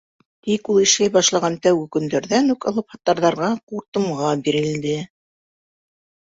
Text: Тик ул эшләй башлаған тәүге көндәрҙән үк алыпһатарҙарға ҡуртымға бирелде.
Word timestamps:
Тик 0.45 0.69
ул 0.75 0.79
эшләй 0.83 1.11
башлаған 1.17 1.57
тәүге 1.65 1.83
көндәрҙән 1.97 2.49
үк 2.55 2.67
алыпһатарҙарға 2.73 3.53
ҡуртымға 3.75 4.35
бирелде. 4.49 4.99